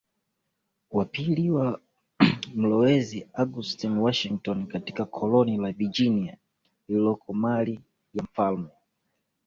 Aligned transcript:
wa 0.91 1.05
pili 1.05 1.51
wa 1.51 1.81
mlowezi 2.55 3.27
Augustine 3.33 3.99
Washington 3.99 4.67
katika 4.67 5.05
koloni 5.05 5.57
la 5.57 5.71
Virginia 5.71 6.37
lililokuwa 6.87 7.37
mali 7.37 7.79
ya 8.13 8.23
mfalme 8.23 8.69